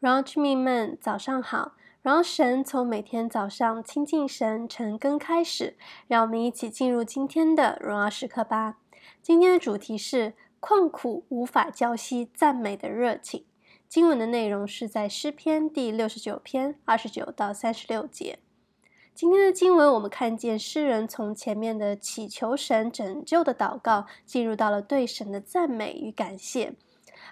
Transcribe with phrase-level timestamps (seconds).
[0.00, 1.72] 荣耀居民们，早上好！
[2.02, 8.78] 荣耀神从每天早上亲近神、晨更开始，让我们一起进入今天的荣耀时刻吧。
[9.20, 13.44] 今天的主题是困苦无法浇熄赞美的热情。
[13.88, 18.38] 经文的内容是在诗篇第六十九篇二十九到三十六节。
[19.12, 26.74] 今天的经文，我们看见诗人从前面的祈求神拯救的祷告，进入到了对神的赞美与感谢。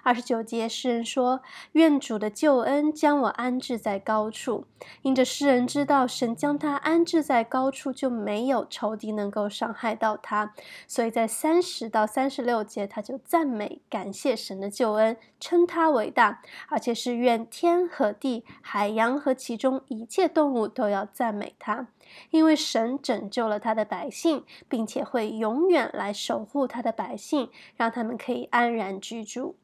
[0.03, 1.43] 二十九节，诗人说
[1.73, 4.67] ：“愿主的救恩将我安置在高处。”
[5.03, 10.53] 因着诗人知道神将他安置在高处，就没有仇敌能够伤害到他，
[10.87, 21.89] 所以在三十到三十六节，他就赞美感谢神的救恩，称他为大，而且是愿天和地、海洋和其中一切动物都要赞美他，
[22.31, 29.57] 因为神拯救了他的百姓，并且会永远来守护他的百姓，让他们可以安然居住。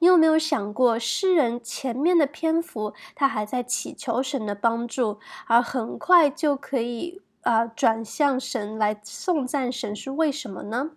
[0.00, 10.90] 你有没有想过，诗人前面的篇幅，他还在祈求神的帮助，而很快就可以啊、转向神来颂赞神，是为什么呢？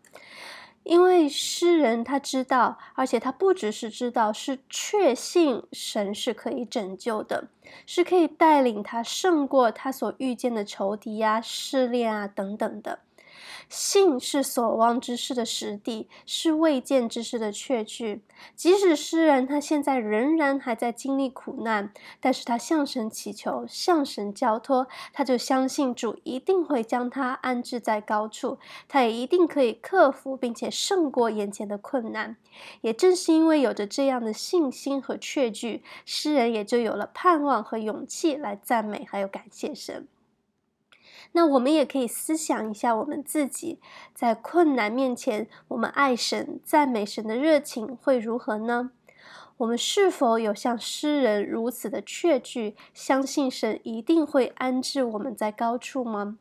[0.83, 7.49] 因为诗人他知道，而且他不只是知道，是确信神是可以拯救的，
[7.85, 12.99] 是可以带领他胜过他所遇见的仇敌啊、试炼啊等等的。
[13.69, 18.21] 信是所望之事的实底，是未见之事的确据。
[18.55, 32.35] 即使诗人他现在仍然还在经历苦难，但是他向神祈求，向神交托，他就相信主一定会将他安置在高处，他也一定可以克服并且胜过眼前的困难。
[32.81, 40.07] 也正是因为有着这样的信心和确据，诗人也就有了盼望和勇气来赞美还有感谢神。
[41.33, 43.79] 那我们也可以思想一下，我们自己
[44.13, 48.91] 在困难面前，我们爱神、赞美神的热情会如何呢？
[49.57, 56.37] 我们是否有像诗人如此的确据，相信神一定会安置我们在高处吗？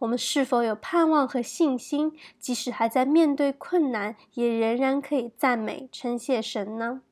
[0.00, 7.02] 我们是否有盼望和信心，即使还在面对困难，也仍然可以赞美、称谢神呢？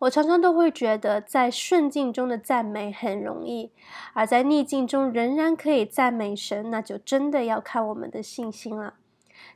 [0.00, 3.70] 我常常都会觉得，在顺境中的赞美很容易，
[4.12, 8.94] 而在逆境中仍然可以赞美神，那就真的要看我们的信心了。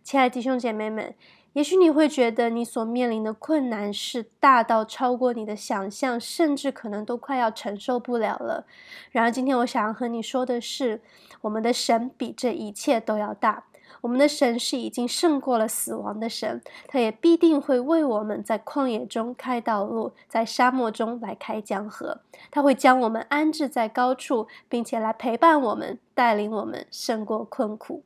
[0.02, 1.14] 亲爱的弟兄姐妹们，
[1.52, 8.64] 也许你会觉得你所面临的困难是大到超过你的想象，甚至可能都快要承受不了了。
[9.10, 11.02] 然而，今天我想要和你说的是，
[11.42, 13.64] 我们的神比这一切都要大。
[14.00, 22.20] 我们的神是已经胜过了死亡的神，他也必定会为我们在旷野中开道路，在沙漠中来开江河。
[22.50, 28.02] 他会将我们安置在高处，并且来陪伴我们，带领我们胜过困苦。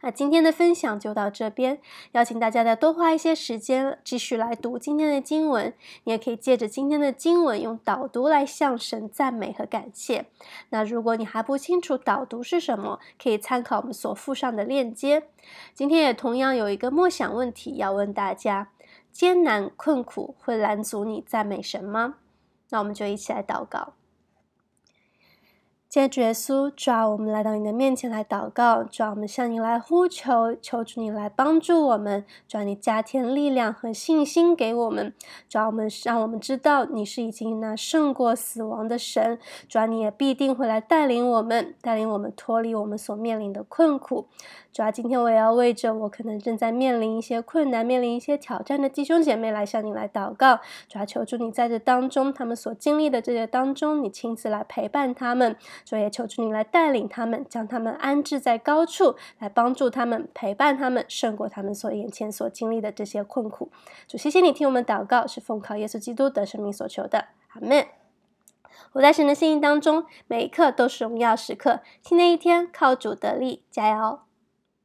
[0.00, 1.78] 那今天的分享就到这边，
[2.12, 5.72] 邀请大家再多花一些时间继续来读今天的经文。
[6.04, 10.26] 你也可以借着今天的经文用导读来向神赞美和感谢。
[10.70, 15.28] 那如果你还不清楚导读是什么，可以参考我们所附上的链接。
[15.74, 18.68] 今天也同样有一个默想问题要问大家：
[19.12, 22.16] 艰难困苦会拦阻你赞美神吗？
[22.70, 23.94] 那我们就一起来祷告。
[25.92, 35.12] 谢主耶稣，主啊，我们来到你的面前来祷告，主啊，我们向你来呼求，求主你来帮助我们，主啊，你加添力量和信心给我们，
[35.50, 39.38] 主啊，我们让我们知道你是已经那胜过死亡的神，
[39.68, 44.28] 主啊，你也必定会来带领我们，带领我们脱离我们所面临的困苦。
[44.72, 50.58] 主啊，今天我也要为着我可能正在面临一些困难、面临一些挑战的弟兄姐妹来向你来祷告。
[50.88, 55.54] 主啊，求主你在这当中，他们所经历的这些当中，你亲自来陪伴他们。
[55.84, 63.70] 主也求主你来带领他们，将他们安置在高处，来帮助他们，陪伴他们，胜过他们所眼前所经历的这些困苦。
[64.06, 67.26] 主，谢谢你听我们祷告，是奉靠耶稣基督的生命所求的。
[67.54, 67.86] 阿门。
[68.92, 71.80] 我在神的心意当中，每一刻都是荣耀时刻。
[72.02, 74.20] 新的一天，靠主得力，加油。